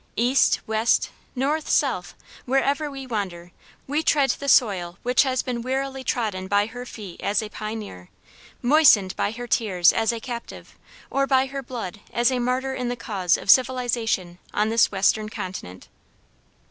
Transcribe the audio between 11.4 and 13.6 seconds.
her blood as a martyr in the cause of